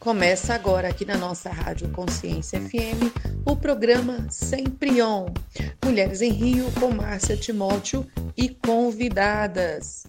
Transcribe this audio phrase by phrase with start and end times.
[0.00, 3.12] Começa agora aqui na nossa Rádio Consciência FM
[3.46, 5.26] o programa Sempre On.
[5.84, 10.06] Mulheres em Rio com Márcia Timóteo e convidadas.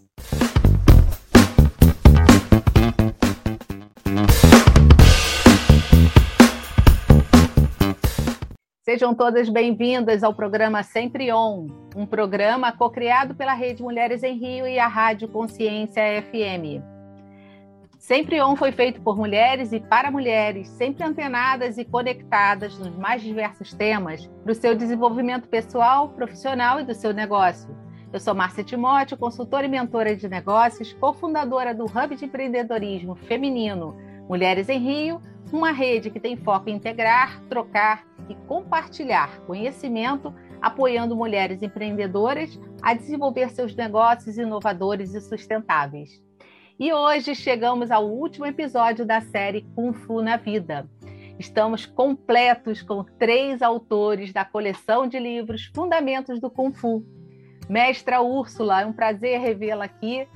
[8.86, 11.68] Sejam todas bem-vindas ao programa Sempre On,
[11.98, 16.91] um programa co-criado pela Rede Mulheres em Rio e a Rádio Consciência FM.
[18.02, 23.22] Sempre On foi feito por mulheres e para mulheres, sempre antenadas e conectadas nos mais
[23.22, 27.70] diversos temas para o seu desenvolvimento pessoal, profissional e do seu negócio.
[28.12, 33.96] Eu sou Márcia Timóteo, consultora e mentora de negócios, cofundadora do Hub de Empreendedorismo Feminino
[34.28, 35.22] Mulheres em Rio,
[35.54, 42.96] uma rede que tem foco em integrar, trocar e compartilhar conhecimento, apoiando mulheres empreendedoras a
[42.96, 46.31] desenvolver seus negócios inovadores e sustentáveis.
[46.82, 50.90] E hoje chegamos ao último episódio da série Kung Fu na Vida.
[51.38, 57.06] Estamos completos com três autores da coleção de livros Fundamentos do Kung Fu.
[57.70, 60.28] Mestra Úrsula, é um prazer revê-la aqui.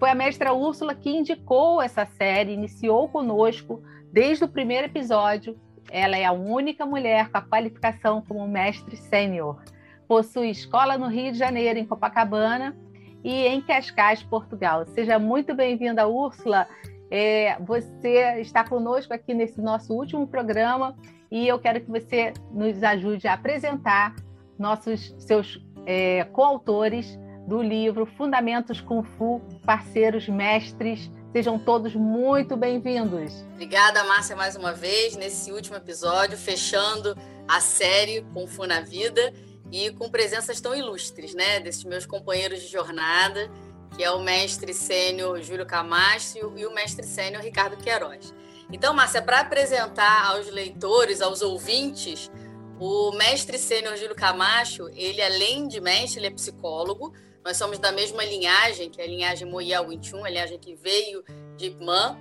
[0.00, 3.80] Foi a mestra Úrsula que indicou essa série, iniciou conosco
[4.12, 5.56] desde o primeiro episódio
[5.88, 9.62] ela é a única mulher com a qualificação como mestre sênior.
[10.08, 12.76] Possui escola no Rio de Janeiro, em Copacabana,
[13.22, 14.84] e em Cascais, Portugal.
[14.86, 16.66] Seja muito bem-vinda, Úrsula.
[17.10, 20.96] É, você está conosco aqui nesse nosso último programa
[21.30, 24.14] e eu quero que você nos ajude a apresentar
[24.58, 33.42] nossos seus é, coautores do livro Fundamentos Kung Fu, parceiros mestres Sejam todos muito bem-vindos.
[33.54, 37.16] Obrigada, Márcia, mais uma vez, nesse último episódio, fechando
[37.48, 39.32] a série com Fu na Vida
[39.72, 41.58] e com presenças tão ilustres, né?
[41.58, 43.50] Desses meus companheiros de jornada,
[43.96, 48.34] que é o mestre sênior Júlio Camacho e o mestre sênior Ricardo Queiroz.
[48.70, 52.30] Então, Márcia, para apresentar aos leitores, aos ouvintes,
[52.78, 57.14] o mestre sênior Júlio Camacho, ele além de mestre, ele é psicólogo,
[57.44, 61.24] nós somos da mesma linhagem, que é a linhagem Wing Chun, a linhagem que veio
[61.56, 62.18] de Ipman.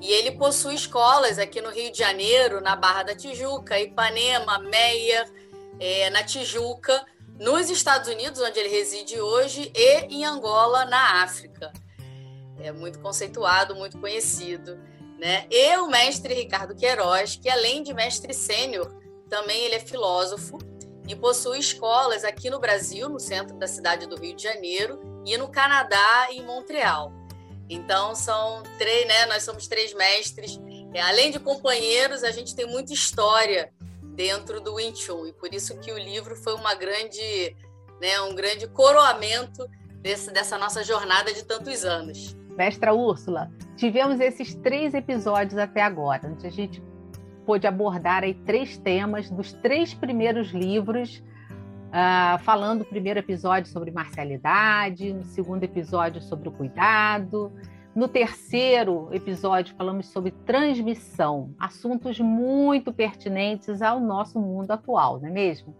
[0.00, 5.24] E ele possui escolas aqui no Rio de Janeiro, na Barra da Tijuca, Ipanema, Meia,
[5.78, 7.04] é, na Tijuca,
[7.38, 11.72] nos Estados Unidos, onde ele reside hoje, e em Angola, na África.
[12.60, 14.78] É muito conceituado, muito conhecido.
[15.18, 15.46] Né?
[15.50, 18.92] E o mestre Ricardo Queiroz, que além de mestre sênior,
[19.28, 20.58] também ele é filósofo
[21.08, 25.36] e possui escolas aqui no Brasil, no centro da cidade do Rio de Janeiro, e
[25.36, 27.12] no Canadá, em Montreal.
[27.68, 29.26] Então, são três, né?
[29.26, 30.60] Nós somos três mestres.
[30.92, 33.72] É, além de companheiros, a gente tem muita história
[34.12, 37.56] dentro do Wing Chun, e por isso que o livro foi uma grande,
[38.00, 39.66] né, um grande coroamento
[40.00, 42.36] desse, dessa nossa jornada de tantos anos.
[42.56, 46.82] Mestra Úrsula, tivemos esses três episódios até agora, a gente
[47.46, 51.22] pôde abordar aí três temas dos três primeiros livros,
[51.88, 57.52] uh, falando o primeiro episódio sobre marcialidade, no segundo episódio sobre o cuidado,
[57.94, 65.30] no terceiro episódio falamos sobre transmissão, assuntos muito pertinentes ao nosso mundo atual, não é
[65.30, 65.76] mesmo?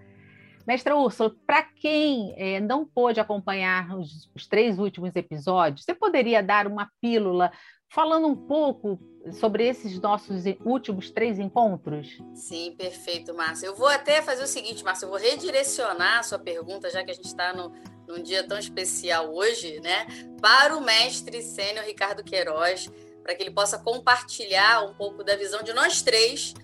[0.67, 6.43] Mestra Úrsula, para quem é, não pôde acompanhar os, os, três últimos episódios, você poderia
[6.43, 7.51] dar uma pílula
[7.89, 9.01] falando um pouco
[9.33, 12.19] sobre esses nossos últimos três encontros?
[12.35, 13.67] Sim, perfeito, Márcia.
[13.67, 17.11] Eu vou até fazer o seguinte, Márcia, eu vou redirecionar a sua pergunta, já que
[17.11, 17.53] a gente está
[18.13, 20.07] num dia tão especial hoje, né,
[20.41, 22.91] para o mestre sênior Ricardo Queiroz,
[23.23, 26.55] para que ele possa compartilhar um pouco da visão de nós três,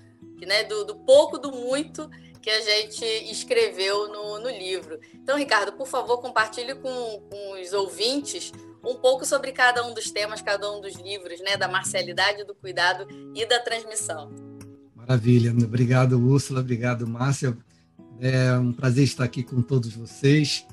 [0.46, 2.08] né, do, do pouco, do muito
[2.40, 5.00] que a gente escreveu no, no livro.
[5.14, 8.52] Então, Ricardo, por favor, compartilhe com, com os ouvintes
[8.84, 12.54] um pouco sobre cada um dos temas, cada um dos livros, né, da marcialidade, do
[12.54, 14.30] cuidado e da transmissão.
[14.94, 17.56] Maravilha, obrigado Úrsula, obrigado Márcia,
[18.20, 20.66] é um prazer estar aqui com todos vocês.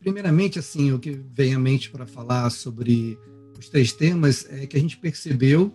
[0.00, 3.18] Primeiramente, assim, o que vem à mente para falar sobre
[3.58, 5.72] os três temas é que a gente percebeu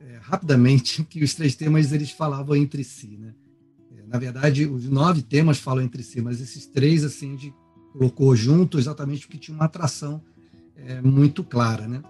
[0.00, 3.34] é, rapidamente que os três temas eles falavam entre si, né?
[3.96, 7.54] É, na verdade, os nove temas falam entre si, mas esses três assim a gente
[7.92, 10.22] colocou junto exatamente porque tinha uma atração
[10.76, 12.00] é, muito clara, né?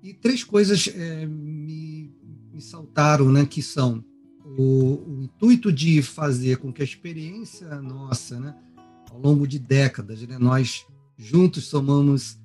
[0.00, 2.12] E três coisas é, me,
[2.52, 3.44] me, saltaram, né?
[3.44, 4.04] Que são
[4.44, 8.54] o, o, intuito de fazer com que a experiência nossa, né?
[9.14, 10.36] Ao longo de décadas, né?
[10.38, 10.84] Nós
[11.16, 12.36] juntos somamos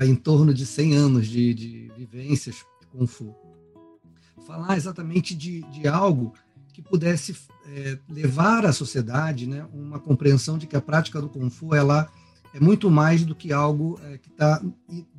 [0.00, 3.32] é, em torno de 100 anos de, de vivências com Fu.
[4.44, 6.34] Falar exatamente de, de algo
[6.72, 7.36] que pudesse
[7.66, 12.10] é, levar à sociedade né, uma compreensão de que a prática do Kung Fu ela
[12.52, 14.60] é muito mais do que algo é, que está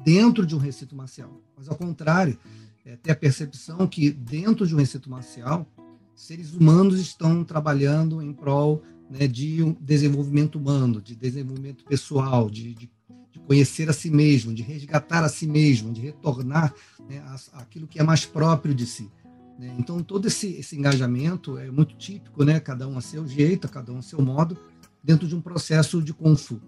[0.03, 1.41] dentro de um recinto marcial.
[1.55, 2.37] Mas, ao contrário,
[2.85, 5.65] é ter a percepção que dentro de um recinto marcial,
[6.13, 12.73] seres humanos estão trabalhando em prol né, de um desenvolvimento humano, de desenvolvimento pessoal, de,
[12.73, 12.89] de,
[13.31, 16.73] de, conhecer a si mesmo, de resgatar a si mesmo, de retornar
[17.09, 17.21] né,
[17.51, 19.11] aquilo que é mais próprio de si.
[19.59, 19.75] Né?
[19.77, 23.91] Então, todo esse, esse engajamento é muito típico, né, cada um a seu jeito, cada
[23.91, 24.57] um a seu modo,
[25.03, 26.61] dentro de um processo de Kung Fu.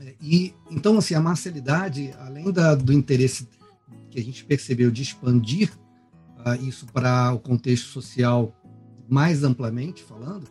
[0.00, 3.48] É, e, então, assim, a marcialidade, além da, do interesse
[4.10, 5.72] que a gente percebeu de expandir
[6.38, 8.54] uh, isso para o contexto social
[9.08, 10.46] mais amplamente falando,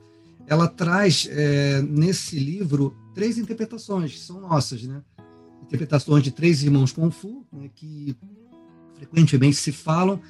[0.47, 5.01] ela traz é, nesse livro três interpretações que são nossas, né?
[5.63, 8.15] Interpretações de três irmãos Kung Fu, né, que
[8.95, 10.21] frequentemente se falam,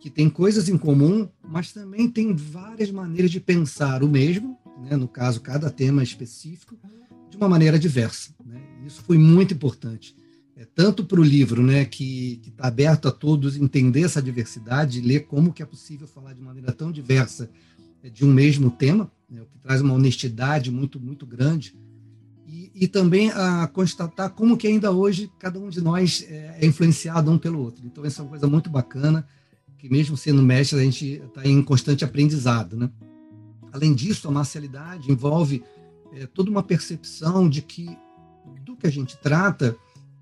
[0.00, 4.96] que tem coisas em comum, mas também tem várias maneiras de pensar o mesmo, né,
[4.96, 6.76] no caso, cada tema específico,
[7.28, 8.34] de uma maneira diversa.
[8.44, 8.60] Né?
[8.86, 10.16] Isso foi muito importante,
[10.56, 15.26] é, tanto para o livro, né, que está aberto a todos entender essa diversidade, ler
[15.26, 17.50] como que é possível falar de maneira tão diversa
[18.02, 21.76] é, de um mesmo tema, né, o que traz uma honestidade muito, muito grande,
[22.46, 26.66] e, e, também a constatar como que ainda hoje cada um de nós é, é
[26.66, 27.84] influenciado um pelo outro.
[27.84, 29.26] Então, essa é uma coisa muito bacana,
[29.76, 32.74] que mesmo sendo mestre, a gente está em constante aprendizado.
[32.74, 32.90] Né?
[33.70, 35.62] Além disso, a marcialidade envolve
[36.14, 37.96] é, toda uma percepção de que
[38.64, 39.76] do que a gente trata,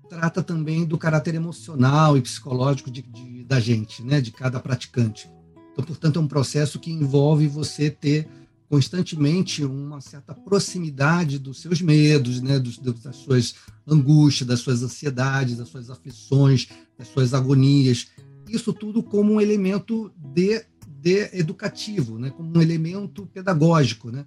[0.09, 5.29] trata também do caráter emocional e psicológico de, de, da gente, né, de cada praticante.
[5.71, 8.27] Então, portanto, é um processo que envolve você ter
[8.69, 13.55] constantemente uma certa proximidade dos seus medos, né, dos, das suas
[13.87, 16.67] angústias, das suas ansiedades, das suas aflições,
[16.97, 18.07] das suas agonias.
[18.49, 24.11] Isso tudo como um elemento de, de educativo, né, como um elemento pedagógico.
[24.11, 24.25] Né?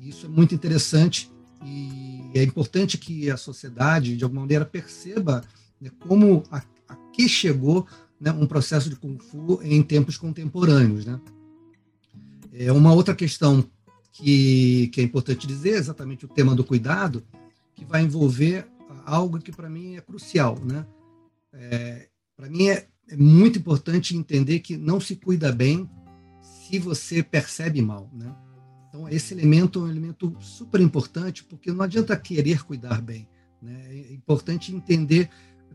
[0.00, 1.30] Isso é muito interessante
[1.64, 5.44] e é importante que a sociedade, de alguma maneira, perceba
[5.80, 6.60] né, como a,
[7.12, 7.86] que chegou
[8.20, 11.06] né, um processo de Kung Fu em tempos contemporâneos.
[11.06, 11.20] Né?
[12.52, 13.64] É uma outra questão
[14.16, 17.22] que, que é importante dizer, é exatamente o tema do cuidado,
[17.74, 18.66] que vai envolver
[19.04, 20.58] algo que para mim é crucial.
[20.64, 20.86] Né?
[21.52, 25.88] É, para mim é, é, muito importante entender que não se cuida bem
[26.40, 28.10] se você percebe mal.
[28.12, 28.34] Né?
[28.88, 33.28] Então, esse elemento é um elemento super importante, porque não adianta querer cuidar bem.
[33.60, 33.84] Né?
[34.08, 35.28] É importante entender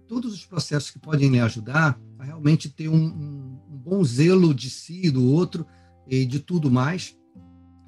[0.08, 4.52] todos os processos que podem lhe ajudar a realmente ter um, um, um bom zelo
[4.52, 5.66] de si, do outro
[6.08, 7.16] e de tudo mais.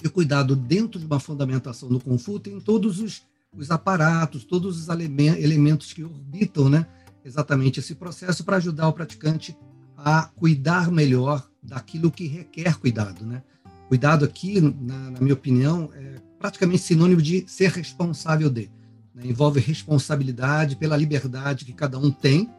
[0.04, 4.90] E cuidado dentro de uma fundamentação do Fu tem todos os, os aparatos, todos os
[4.90, 6.86] elementos que orbitam né,
[7.24, 9.56] exatamente esse processo para ajudar o praticante
[9.96, 13.26] a cuidar melhor daquilo que requer cuidado.
[13.26, 13.42] Né?
[13.88, 18.70] Cuidado aqui, na, na minha opinião, é praticamente sinônimo de ser responsável de.
[19.16, 19.28] Né?
[19.28, 22.50] Envolve responsabilidade pela liberdade que cada um tem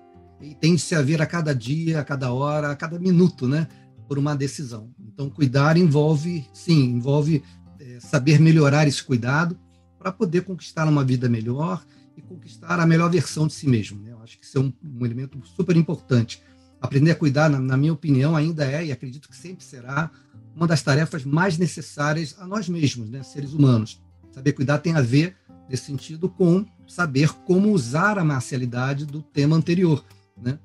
[0.40, 3.68] e tem de se haver a cada dia, a cada hora, a cada minuto, né?
[4.08, 4.90] Por uma decisão.
[5.14, 7.42] Então, cuidar envolve, sim, envolve
[7.78, 9.56] é, saber melhorar esse cuidado
[9.96, 11.84] para poder conquistar uma vida melhor
[12.16, 14.02] e conquistar a melhor versão de si mesmo.
[14.02, 14.10] Né?
[14.10, 16.42] Eu acho que isso é um, um elemento super importante.
[16.80, 20.10] Aprender a cuidar, na, na minha opinião, ainda é, e acredito que sempre será,
[20.54, 24.02] uma das tarefas mais necessárias a nós mesmos, né, seres humanos.
[24.32, 25.36] Saber cuidar tem a ver,
[25.70, 30.04] nesse sentido, com saber como usar a marcialidade do tema anterior,
[30.36, 30.58] né?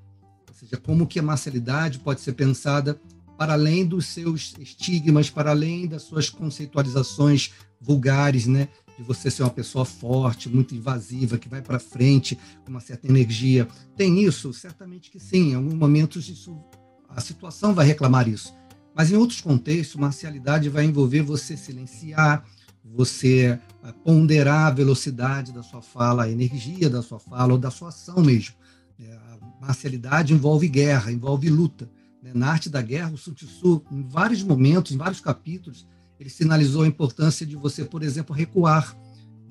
[0.48, 3.00] Ou seja, como que a marcialidade pode ser pensada
[3.40, 8.68] para além dos seus estigmas, para além das suas conceitualizações vulgares, né?
[8.98, 13.08] De você ser uma pessoa forte, muito invasiva, que vai para frente com uma certa
[13.08, 13.66] energia.
[13.96, 14.52] Tem isso?
[14.52, 15.52] Certamente que sim.
[15.52, 16.60] Em alguns momentos isso,
[17.08, 18.54] a situação vai reclamar isso.
[18.94, 22.44] Mas em outros contextos, marcialidade vai envolver você silenciar,
[22.84, 27.72] você eh, ponderar a velocidade da sua fala, a energia da sua fala ou da
[27.72, 28.56] sua ação mesmo.
[29.00, 31.90] É, a marcialidade envolve guerra, envolve luta.
[32.22, 32.32] Né?
[32.34, 35.88] Na arte da guerra, o Sun Tzu, em vários momentos, em vários capítulos,
[36.20, 38.96] ele sinalizou a importância de você, por exemplo, recuar,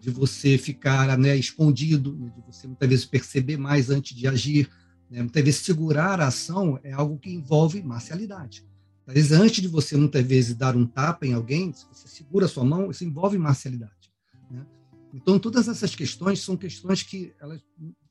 [0.01, 4.69] de você ficar né, escondido, de você muitas vezes perceber mais antes de agir.
[5.11, 5.21] Né?
[5.21, 8.65] Muitas vezes segurar a ação é algo que envolve marcialidade.
[9.07, 12.45] Às vezes, antes de você, muitas vezes, dar um tapa em alguém, se você segura
[12.45, 14.13] a sua mão, isso envolve marcialidade.
[14.51, 14.67] Né?
[15.15, 17.63] Então, todas essas questões são questões que, elas,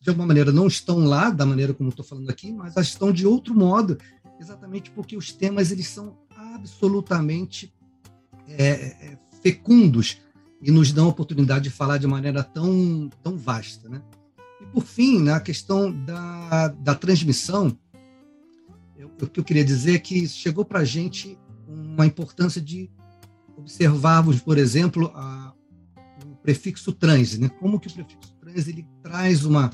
[0.01, 3.11] de alguma maneira, não estão lá da maneira como estou falando aqui, mas elas estão
[3.11, 3.95] de outro modo,
[4.39, 7.73] exatamente porque os temas eles são absolutamente
[8.47, 10.17] é, é, fecundos
[10.61, 13.89] e nos dão a oportunidade de falar de maneira tão, tão vasta.
[13.89, 14.01] Né?
[14.61, 17.77] E, por fim, na questão da, da transmissão,
[19.21, 22.89] o que eu queria dizer é que chegou para a gente uma importância de
[23.55, 25.53] observarmos, por exemplo, a,
[26.25, 27.49] o prefixo trans, né?
[27.49, 29.71] Como que o prefixo trans ele traz uma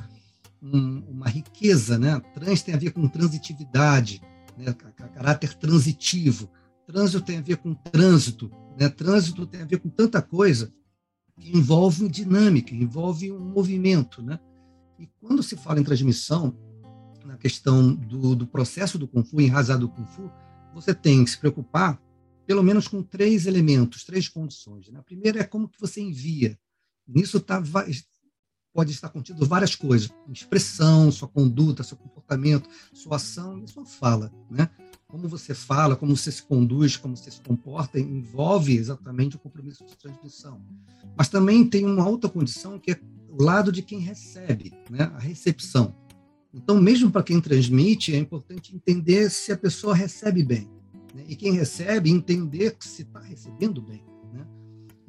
[0.62, 2.22] um, uma riqueza, né?
[2.34, 4.22] Trans tem a ver com transitividade,
[4.58, 4.74] né?
[5.14, 6.50] caráter transitivo.
[6.86, 8.90] Trânsito tem a ver com trânsito, né?
[8.90, 10.74] Trânsito tem a ver com tanta coisa
[11.40, 14.40] que envolve dinâmica, envolve um movimento, né?
[15.00, 16.56] E quando se fala em transmissão,
[17.26, 20.30] na questão do, do processo do Kung Fu, enraizado do Kung Fu,
[20.74, 22.02] você tem que se preocupar
[22.46, 24.90] pelo menos com três elementos, três condições.
[24.90, 25.00] Né?
[25.00, 26.60] A primeira é como que você envia.
[27.08, 27.62] Nisso tá,
[28.74, 34.32] pode estar contido várias coisas: expressão, sua conduta, seu comportamento, sua ação e sua fala.
[34.50, 34.70] Né?
[35.08, 39.86] Como você fala, como você se conduz, como você se comporta, envolve exatamente o compromisso
[39.86, 40.60] de transmissão.
[41.16, 43.00] Mas também tem uma outra condição que é
[43.30, 45.12] o lado de quem recebe, né?
[45.16, 45.96] a recepção.
[46.54, 50.70] Então, mesmo para quem transmite, é importante entender se a pessoa recebe bem.
[51.14, 51.24] Né?
[51.28, 54.04] E quem recebe, entender se está recebendo bem.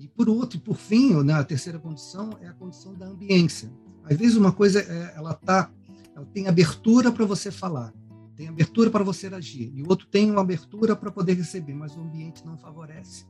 [0.05, 3.73] E por outro, por fim, né, a terceira condição é a condição da ambiência.
[4.05, 5.71] Às vezes uma coisa, é, ela, tá,
[6.15, 7.91] ela tem abertura para você falar,
[8.37, 11.97] tem abertura para você agir, e o outro tem uma abertura para poder receber, mas
[11.97, 13.25] o ambiente não favorece.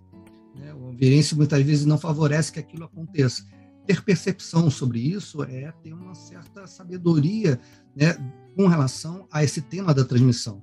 [0.57, 0.75] Né?
[0.75, 3.47] O ambiente muitas vezes não favorece que aquilo aconteça
[3.87, 7.61] ter percepção sobre isso é ter uma certa sabedoria
[7.95, 8.17] né,
[8.57, 10.63] com relação a esse tema da transmissão.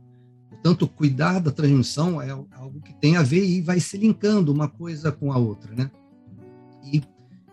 [0.50, 4.68] Portanto, cuidar da transmissão é algo que tem a ver e vai se linkando uma
[4.68, 5.74] coisa com a outra.
[5.74, 5.90] Né?
[6.84, 7.02] E,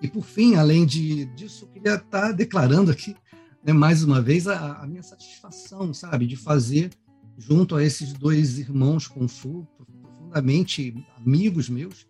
[0.00, 3.16] e por fim, além de, disso, eu queria estar declarando aqui,
[3.64, 6.90] né, mais uma vez, a, a minha satisfação, sabe, de fazer
[7.36, 12.06] junto a esses dois irmãos Kung Fu, profundamente amigos meus,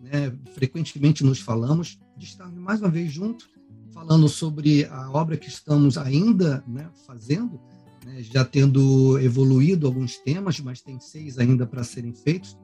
[0.00, 3.48] né, frequentemente nos falamos, de estar mais uma vez junto,
[3.92, 7.60] falando sobre a obra que estamos ainda né, fazendo,
[8.04, 12.58] né, já tendo evoluído alguns temas, mas tem seis ainda para serem feitos.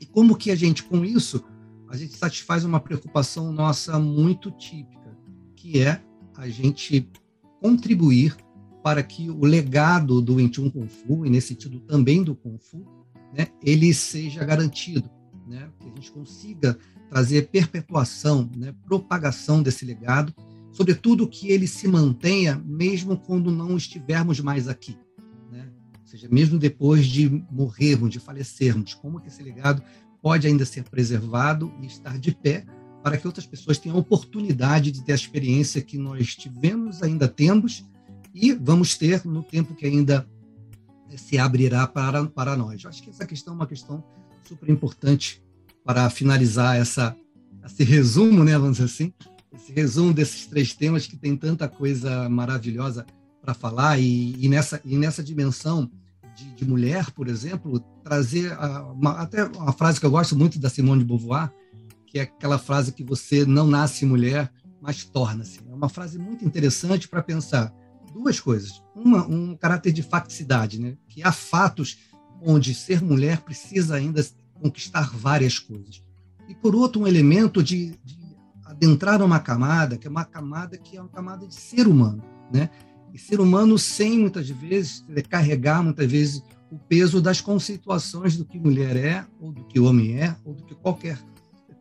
[0.00, 1.42] E como que a gente, com isso,
[1.90, 5.18] a gente satisfaz uma preocupação nossa muito típica,
[5.56, 6.00] que é
[6.36, 7.10] a gente
[7.60, 8.36] contribuir
[8.82, 12.86] para que o legado do 21 Kung Fu, e nesse sentido também do Kung Fu,
[13.36, 15.10] né, ele seja garantido,
[15.48, 16.78] né, que a gente consiga
[17.08, 20.32] trazer perpetuação, né, propagação desse legado,
[20.70, 24.96] sobretudo que ele se mantenha mesmo quando não estivermos mais aqui,
[25.50, 25.68] né?
[26.00, 29.82] ou seja, mesmo depois de morrermos, de falecermos, como que esse legado
[30.22, 32.64] pode ainda ser preservado e estar de pé
[33.02, 37.26] para que outras pessoas tenham a oportunidade de ter a experiência que nós tivemos, ainda
[37.26, 37.88] temos
[38.34, 40.28] e vamos ter no tempo que ainda
[41.16, 42.84] se abrirá para, para nós.
[42.84, 44.04] Eu acho que essa questão é uma questão
[44.46, 45.42] super importante
[45.84, 47.16] para finalizar essa,
[47.64, 49.12] esse resumo, né, vamos dizer assim,
[49.52, 53.06] esse resumo desses três temas que tem tanta coisa maravilhosa
[53.42, 55.90] para falar e, e, nessa, e nessa dimensão
[56.36, 58.56] de, de mulher, por exemplo, trazer
[58.92, 61.50] uma, até uma frase que eu gosto muito da Simone de Beauvoir,
[62.06, 65.60] que é aquela frase que você não nasce mulher, mas torna-se.
[65.68, 67.72] É uma frase muito interessante para pensar
[68.12, 68.82] duas coisas.
[68.94, 70.96] Uma, um caráter de facticidade, né?
[71.08, 71.98] que há fatos
[72.42, 76.02] onde ser mulher precisa ainda conquistar várias coisas.
[76.48, 78.18] E, por outro, um elemento de, de
[78.64, 82.70] adentrar uma camada, que é uma camada que é uma camada de ser humano, né?
[83.12, 88.58] E ser humano sem, muitas vezes, carregar, muitas vezes, o peso das conceituações do que
[88.58, 91.18] mulher é, ou do que homem é, ou do que qualquer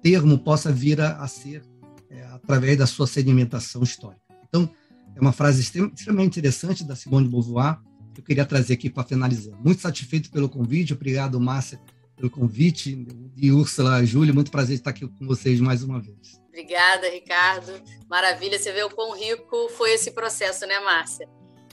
[0.02, 1.62] termo possa vir a, a ser
[2.10, 4.22] é, através da sua sedimentação histórica.
[4.48, 4.70] Então,
[5.16, 7.80] é uma frase extremamente interessante da Simone de Beauvoir,
[8.14, 9.58] que eu queria trazer aqui para finalizar.
[9.62, 11.80] Muito satisfeito pelo convite, obrigado, Márcia,
[12.16, 13.06] pelo convite.
[13.36, 16.40] E Úrsula, Júlia, muito prazer estar aqui com vocês mais uma vez.
[16.48, 17.72] Obrigada, Ricardo.
[18.10, 21.28] Maravilha, você vê o quão rico foi esse processo, né, Márcia?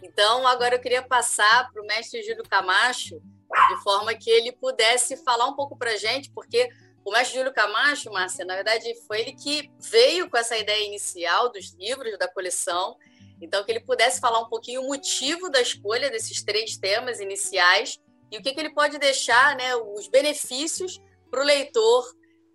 [0.06, 5.16] Então, agora eu queria passar para o mestre Júlio Camacho, de forma que ele pudesse
[5.24, 6.70] falar um pouco para a gente, porque
[7.04, 11.50] o mestre Júlio Camacho, Márcia, na verdade, foi ele que veio com essa ideia inicial
[11.50, 12.96] dos livros da coleção.
[13.40, 18.00] Então, que ele pudesse falar um pouquinho o motivo da escolha desses três temas iniciais
[18.30, 22.04] e o que, que ele pode deixar, né, os benefícios para o leitor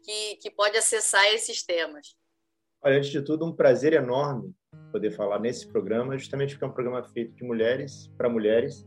[0.03, 2.15] que, que pode acessar esses temas.
[2.81, 4.55] Olha, antes de tudo, um prazer enorme
[4.91, 8.85] poder falar nesse programa, justamente porque é um programa feito de mulheres para mulheres.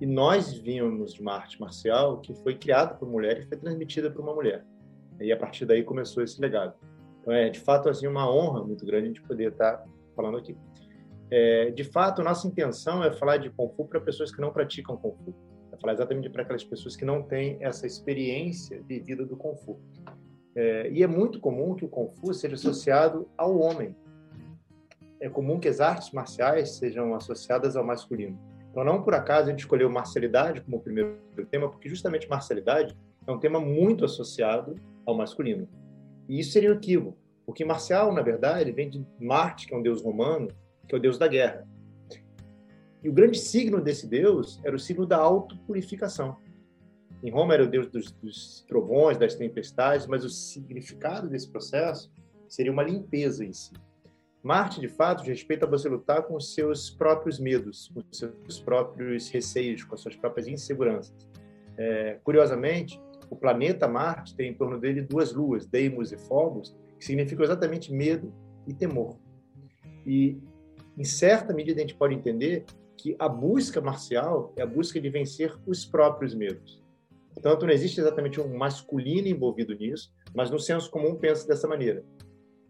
[0.00, 4.10] E nós vínhamos de uma arte marcial que foi criada por mulher e foi transmitida
[4.10, 4.64] por uma mulher.
[5.20, 6.74] E a partir daí começou esse legado.
[7.20, 10.56] Então é, de fato, assim, uma honra muito grande de poder estar falando aqui.
[11.30, 14.96] É, de fato, nossa intenção é falar de Kung Fu para pessoas que não praticam
[14.96, 15.34] Kung Fu
[15.80, 19.80] falar exatamente para aquelas pessoas que não têm essa experiência vivida do Kung Fu.
[20.54, 23.94] É, e é muito comum que o Kung Fu seja associado ao homem.
[25.20, 28.38] É comum que as artes marciais sejam associadas ao masculino.
[28.70, 31.18] Então, não por acaso a gente escolheu marcialidade como primeiro
[31.50, 32.96] tema, porque justamente marcialidade
[33.26, 35.68] é um tema muito associado ao masculino.
[36.28, 39.82] E isso seria um equívoco, porque marcial, na verdade, vem de Marte, que é um
[39.82, 40.48] deus romano,
[40.86, 41.66] que é o deus da guerra.
[43.02, 46.36] E o grande signo desse deus era o signo da autopurificação.
[47.22, 52.12] Em Roma era o deus dos, dos trovões, das tempestades, mas o significado desse processo
[52.48, 53.72] seria uma limpeza em si.
[54.48, 59.28] Marte, de fato, respeita você lutar com os seus próprios medos, com os seus próprios
[59.28, 61.28] receios, com as suas próprias inseguranças.
[61.76, 67.04] É, curiosamente, o planeta Marte tem em torno dele duas luas, Deimos e Phobos, que
[67.04, 68.32] significam exatamente medo
[68.66, 69.18] e temor.
[70.06, 70.38] E,
[70.96, 72.64] em certa medida, a gente pode entender
[72.96, 76.82] que a busca marcial é a busca de vencer os próprios medos.
[77.34, 82.02] Portanto, não existe exatamente um masculino envolvido nisso, mas no senso comum pensa dessa maneira.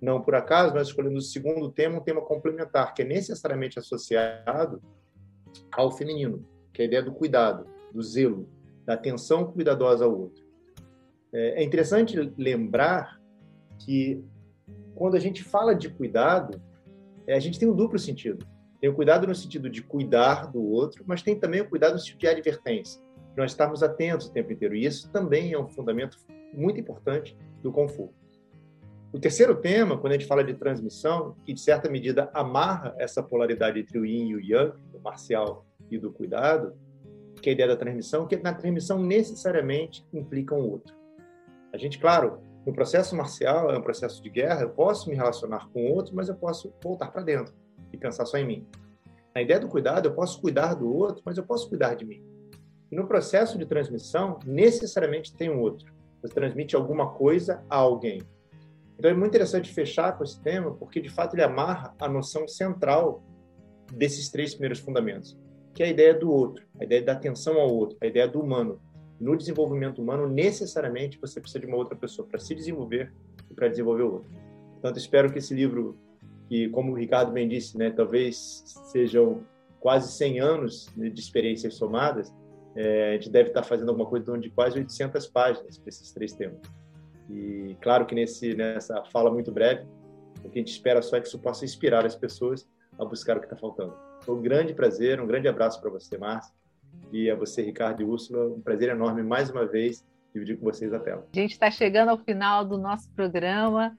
[0.01, 4.81] Não por acaso, nós escolhemos o segundo tema, um tema complementar, que é necessariamente associado
[5.73, 8.49] ao feminino, que é a ideia do cuidado, do zelo,
[8.85, 10.45] da atenção cuidadosa ao outro.
[11.33, 13.21] É, é interessante lembrar
[13.79, 14.23] que
[14.95, 16.61] quando a gente fala de cuidado,
[17.27, 18.47] é, a gente tem um duplo sentido.
[18.81, 21.99] Tem o cuidado no sentido de cuidar do outro, mas tem também o cuidado no
[21.99, 24.77] sentido de advertência, de nós estarmos atentos o tempo inteiro.
[24.77, 26.17] E isso também é um fundamento
[26.53, 28.13] muito importante do Fu.
[29.11, 33.23] O terceiro tema, quando a gente fala de transmissão, que de certa medida amarra essa
[33.23, 36.77] polaridade entre o yin e o yang, do marcial e do cuidado,
[37.41, 40.95] que é a ideia da transmissão, que na transmissão necessariamente implica um outro.
[41.73, 45.71] A gente, claro, no processo marcial, é um processo de guerra, eu posso me relacionar
[45.71, 47.55] com o outro, mas eu posso voltar para dentro
[47.91, 48.67] e pensar só em mim.
[49.35, 52.23] Na ideia do cuidado, eu posso cuidar do outro, mas eu posso cuidar de mim.
[52.93, 55.91] E no processo de transmissão, necessariamente tem um outro.
[56.21, 58.21] Você transmite alguma coisa a alguém.
[58.99, 62.49] Então é muito interessante fechar com esse tema, porque de fato ele amarra a noção
[62.49, 63.23] central
[63.93, 65.39] desses três primeiros fundamentos,
[65.73, 68.41] que é a ideia do outro, a ideia da atenção ao outro, a ideia do
[68.41, 68.81] humano.
[69.21, 73.13] No desenvolvimento humano, necessariamente você precisa de uma outra pessoa para se desenvolver
[73.49, 74.31] e para desenvolver o outro.
[74.73, 75.97] Portanto, espero que esse livro,
[76.49, 79.43] que como o Ricardo bem disse, né, talvez sejam
[79.81, 82.33] quase 100 anos de experiências somadas,
[82.77, 86.33] é, a gente deve estar fazendo alguma coisa de quase 800 páginas para esses três
[86.33, 86.61] temas.
[87.29, 89.87] E claro que nesse, nessa fala muito breve,
[90.45, 93.37] o que a gente espera só é que isso possa inspirar as pessoas a buscar
[93.37, 93.95] o que está faltando.
[94.23, 96.53] Foi um grande prazer, um grande abraço para você, Márcia,
[97.13, 98.47] e a você, Ricardo e Úrsula.
[98.49, 101.27] Um prazer enorme mais uma vez dividir com vocês a tela.
[101.33, 103.97] A gente está chegando ao final do nosso programa,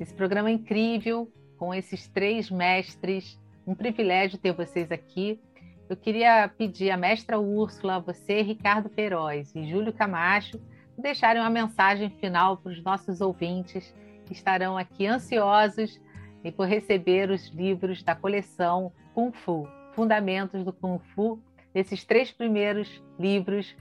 [0.00, 3.38] esse programa incrível, com esses três mestres.
[3.66, 5.40] Um privilégio ter vocês aqui.
[5.88, 10.58] Eu queria pedir à mestra Úrsula, você, Ricardo Peróis e Júlio Camacho,
[10.98, 13.94] deixarem uma mensagem final para os nossos ouvintes
[14.26, 16.00] que estarão aqui ansiosos
[16.44, 21.42] e por receber os livros da coleção Kung Fu, Fundamentos do Kung Fu,
[21.74, 23.74] esses três primeiros livros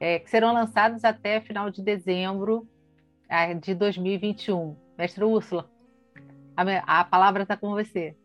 [0.00, 2.68] é, que serão lançados até final de dezembro
[3.28, 4.76] é, de 2021.
[4.96, 5.70] Mestre Úrsula,
[6.56, 8.16] a, a palavra está com você.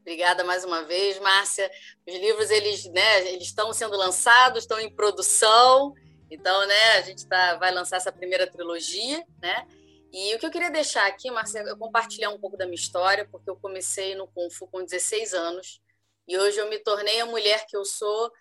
[0.00, 1.68] Obrigada mais uma vez, Márcia.
[2.06, 5.94] Os livros eles, né, eles estão sendo lançados, estão em produção.
[6.30, 9.66] Então, né, a gente tá, vai lançar essa primeira trilogia, né?
[10.12, 13.28] E o que eu queria deixar aqui, Marcelo, é compartilhar um pouco da minha história,
[13.30, 15.80] porque eu comecei no Kung Fu com 16 anos
[16.26, 18.32] e hoje eu me tornei a mulher que eu sou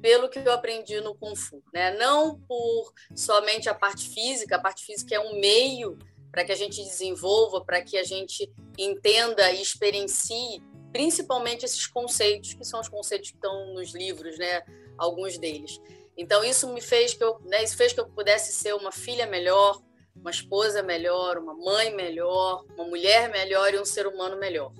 [0.00, 1.96] pelo que eu aprendi no Kung Fu, né?
[1.96, 5.98] Não por somente a parte física, a parte física é um meio
[6.30, 12.54] para que a gente desenvolva, para que a gente entenda e experiencie principalmente esses conceitos,
[12.54, 14.62] que são os conceitos que estão nos livros, né?
[14.98, 15.80] Alguns deles.
[16.16, 19.26] Então isso me fez que eu, né, isso fez que eu pudesse ser uma filha
[19.26, 19.80] melhor,
[20.14, 24.72] uma esposa melhor, uma mãe melhor, uma mulher melhor e um ser humano melhor.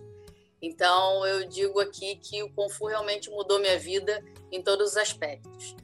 [0.62, 4.96] Então eu digo aqui que o Kung Fu realmente mudou minha vida em todos os
[4.96, 5.76] aspectos.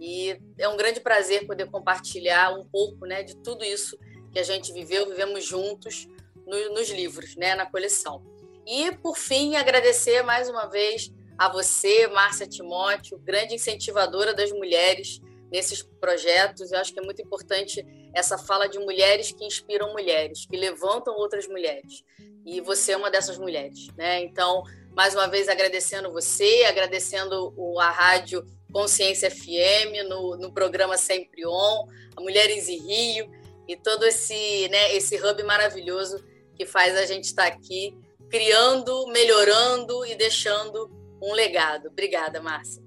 [0.00, 3.98] E é um grande prazer poder compartilhar um pouco, né, de tudo isso
[4.32, 6.06] que a gente viveu, vivemos juntos
[6.46, 8.22] no, nos livros, né, na coleção.
[8.66, 15.20] E por fim agradecer mais uma vez a você, Márcia Timóteo, grande incentivadora das mulheres
[15.52, 16.72] nesses projetos.
[16.72, 21.14] Eu acho que é muito importante essa fala de mulheres que inspiram mulheres, que levantam
[21.14, 22.04] outras mulheres.
[22.44, 24.20] E você é uma dessas mulheres, né?
[24.22, 24.62] Então,
[24.94, 31.86] mais uma vez agradecendo você, agradecendo a rádio Consciência FM no, no programa Sempre On,
[32.16, 33.30] a Mulheres em Rio
[33.68, 36.22] e todo esse, né, esse hub maravilhoso
[36.56, 37.96] que faz a gente estar aqui
[38.28, 40.90] criando, melhorando e deixando
[41.22, 41.88] um legado.
[41.88, 42.82] Obrigada, Márcia.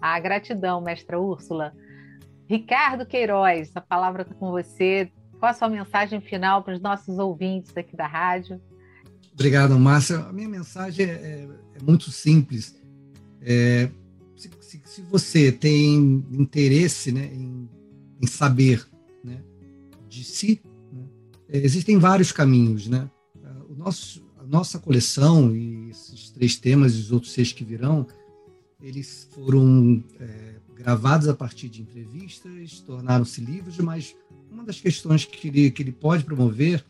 [0.00, 1.72] A gratidão, mestra Úrsula.
[2.48, 5.10] Ricardo Queiroz, a palavra está com você.
[5.38, 8.60] Qual a sua mensagem final para os nossos ouvintes aqui da rádio?
[9.32, 10.18] Obrigado, Márcia.
[10.18, 12.74] A minha mensagem é, é, é muito simples.
[13.40, 13.88] É,
[14.36, 17.68] se, se, se, você tem interesse né, em,
[18.20, 18.84] em saber
[19.22, 19.40] né,
[20.08, 20.60] de si,
[20.92, 21.04] né,
[21.48, 22.88] existem vários caminhos.
[22.88, 23.08] Né?
[23.68, 28.06] O nosso, nossa coleção e esses três temas e os outros seis que virão
[28.80, 34.14] eles foram é, gravados a partir de entrevistas, tornaram-se livros, mas
[34.50, 36.84] uma das questões que ele, que ele pode promover,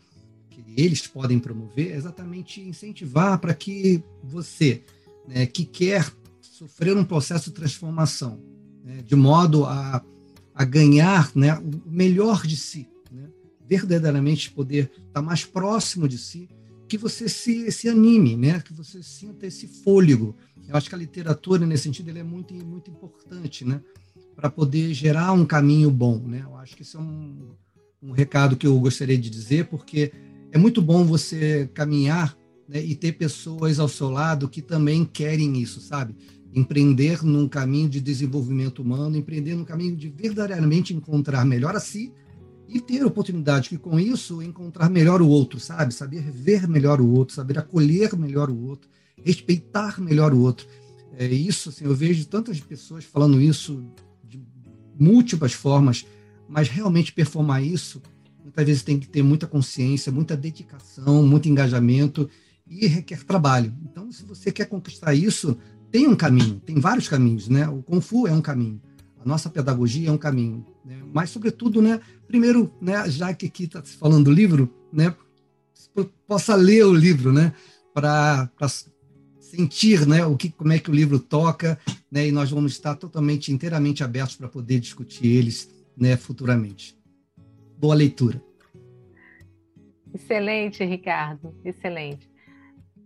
[0.49, 4.83] que eles podem promover, é exatamente incentivar para que você,
[5.27, 8.39] né, que quer sofrer um processo de transformação,
[8.83, 10.03] né, de modo a,
[10.53, 13.27] a ganhar né, o melhor de si, né,
[13.67, 16.47] verdadeiramente poder estar mais próximo de si,
[16.89, 20.35] que você se, se anime, né, que você sinta esse fôlego.
[20.67, 23.79] Eu acho que a literatura, nesse sentido, é muito, muito importante, né,
[24.35, 26.17] para poder gerar um caminho bom.
[26.17, 26.41] Né?
[26.43, 27.51] Eu acho que isso é um,
[28.01, 30.11] um recado que eu gostaria de dizer, porque
[30.51, 32.35] é muito bom você caminhar
[32.67, 36.15] né, e ter pessoas ao seu lado que também querem isso, sabe?
[36.51, 42.11] empreender num caminho de desenvolvimento humano, empreender num caminho de verdadeiramente encontrar melhor a si
[42.71, 45.93] e ter oportunidade que com isso encontrar melhor o outro, sabe?
[45.93, 48.87] Saber ver melhor o outro, saber acolher melhor o outro,
[49.23, 50.67] respeitar melhor o outro.
[51.17, 53.83] É isso, assim, eu vejo tantas pessoas falando isso
[54.23, 54.39] de
[54.99, 56.05] múltiplas formas,
[56.47, 58.01] mas realmente performar isso,
[58.43, 62.29] muitas vezes tem que ter muita consciência, muita dedicação, muito engajamento
[62.67, 63.73] e requer trabalho.
[63.83, 65.57] Então, se você quer conquistar isso,
[65.91, 67.67] tem um caminho, tem vários caminhos, né?
[67.67, 68.79] O Kung Fu é um caminho,
[69.19, 71.01] a nossa pedagogia é um caminho, né?
[71.11, 71.99] mas sobretudo, né?
[72.29, 73.09] Primeiro, né?
[73.09, 75.15] Já que aqui está se falando do livro, né?
[76.27, 77.51] Possa ler o livro, né?
[77.91, 78.47] Para
[79.39, 80.23] sentir, né?
[80.23, 81.79] O que, como é que o livro toca,
[82.11, 82.27] né?
[82.27, 86.15] E nós vamos estar totalmente, inteiramente abertos para poder discutir eles, né?
[86.15, 86.95] Futuramente.
[87.79, 88.39] Boa leitura.
[90.13, 92.29] Excelente, Ricardo, excelente.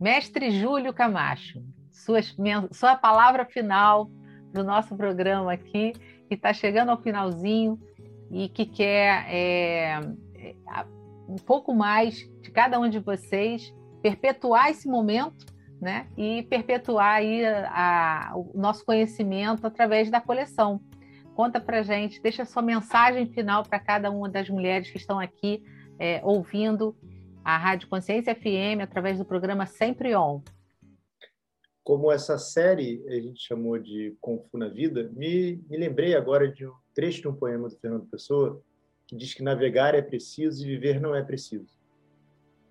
[0.02, 1.64] Mestre Júlio Camacho,
[2.38, 4.12] minha, sua palavra final
[4.52, 5.94] do nosso programa aqui,
[6.28, 7.80] que está chegando ao finalzinho
[8.34, 10.00] e que quer é,
[10.36, 10.56] é
[11.30, 15.46] um pouco mais de cada um de vocês perpetuar esse momento
[15.80, 20.82] né, e perpetuar aí a, a, o nosso conhecimento através da coleção.
[21.36, 25.64] Conta para gente, deixa sua mensagem final para cada uma das mulheres que estão aqui
[26.00, 26.96] é, ouvindo
[27.44, 30.42] a Rádio Consciência FM através do programa Sempre On
[31.84, 36.48] como essa série a gente chamou de Kung Fu na Vida, me, me lembrei agora
[36.48, 38.62] de um trecho de um poema do Fernando Pessoa
[39.06, 41.78] que diz que navegar é preciso e viver não é preciso.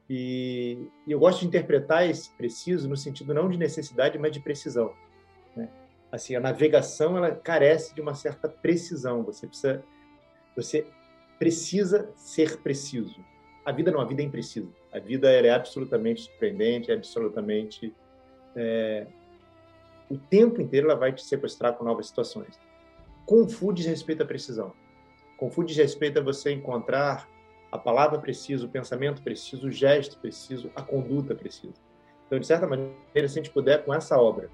[0.08, 4.40] E, e eu gosto de interpretar esse preciso no sentido não de necessidade, mas de
[4.40, 4.94] precisão.
[5.54, 5.68] Né?
[6.10, 9.22] Assim, a navegação ela carece de uma certa precisão.
[9.24, 9.84] Você precisa,
[10.56, 10.86] você
[11.38, 13.22] precisa ser preciso.
[13.64, 14.68] A vida não, a vida é imprecisa.
[14.90, 17.94] A vida é absolutamente surpreendente, é absolutamente
[18.56, 19.06] é,
[20.10, 22.58] o tempo inteiro ela vai te sequestrar com novas situações.
[23.24, 24.72] Kung Fu diz respeito à precisão.
[25.38, 27.28] Kung Fu diz respeito a você encontrar
[27.70, 31.74] a palavra precisa, o pensamento preciso, o gesto preciso, a conduta precisa.
[32.26, 34.50] Então, de certa maneira, se a gente puder, com essa obra,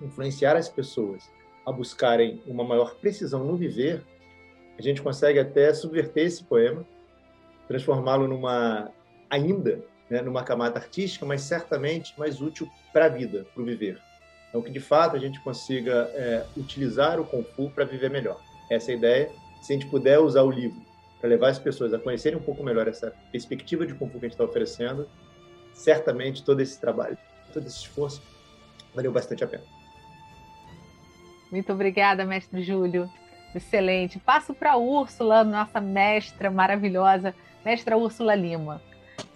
[0.00, 1.30] influenciar as pessoas
[1.64, 4.04] a buscarem uma maior precisão no viver,
[4.78, 6.86] a gente consegue até subverter esse poema,
[7.66, 8.90] transformá-lo numa
[9.30, 9.82] ainda
[10.12, 13.98] né, numa camada artística, mas certamente mais útil para a vida, para o viver.
[14.50, 18.38] Então, que de fato a gente consiga é, utilizar o Kung Fu para viver melhor.
[18.70, 19.30] Essa é a ideia.
[19.62, 20.78] Se a gente puder usar o livro
[21.18, 24.26] para levar as pessoas a conhecerem um pouco melhor essa perspectiva de Kung Fu que
[24.26, 25.08] a gente está oferecendo,
[25.72, 27.16] certamente todo esse trabalho,
[27.50, 28.22] todo esse esforço
[28.94, 29.64] valeu bastante a pena.
[31.50, 33.08] Muito obrigada, mestre Júlio.
[33.54, 34.18] Excelente.
[34.18, 38.91] Passo para a Úrsula, nossa mestra maravilhosa, mestra Úrsula Lima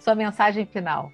[0.07, 1.11] sua mensagem final.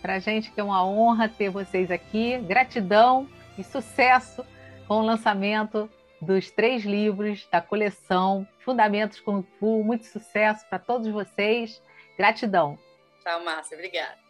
[0.00, 4.44] Para a gente que é uma honra ter vocês aqui, gratidão e sucesso
[4.86, 9.82] com o lançamento dos três livros da coleção Fundamentos Kung Fu.
[9.84, 11.82] Muito sucesso para todos vocês.
[12.16, 12.78] Gratidão.
[13.22, 13.76] Tchau, Márcia.
[13.76, 14.27] Obrigada.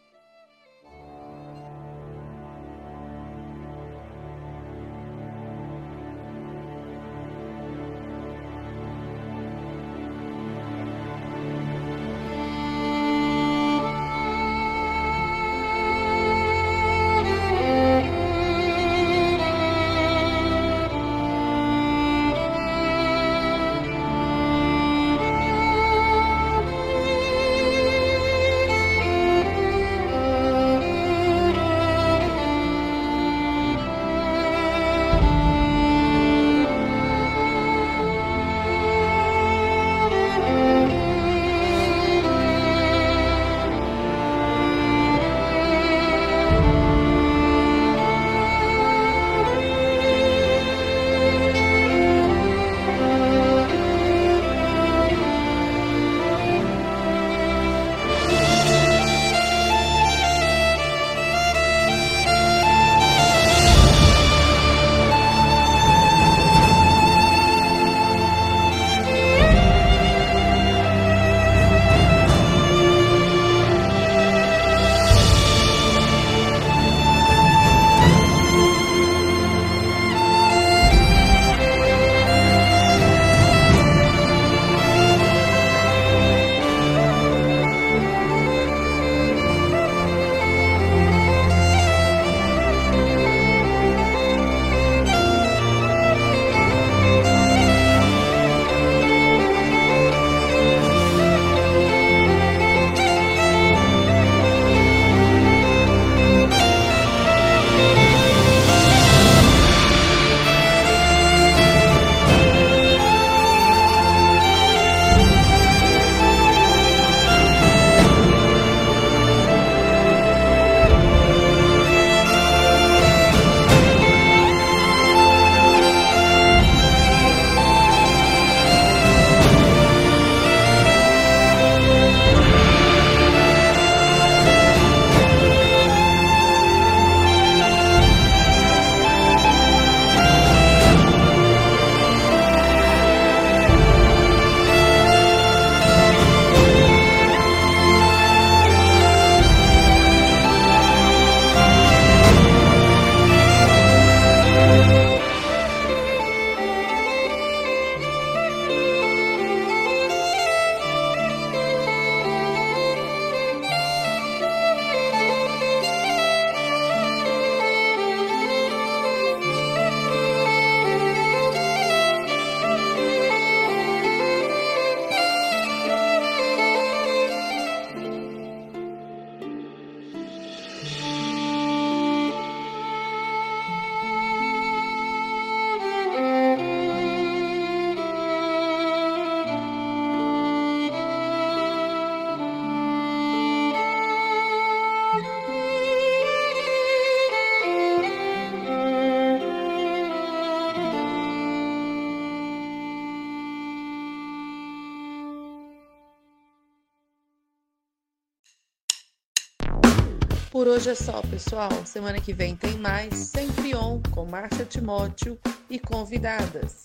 [210.59, 211.71] Por hoje é só, pessoal.
[211.85, 215.39] Semana que vem tem mais, sempre on, com Márcia Timóteo
[215.71, 216.83] e convidadas.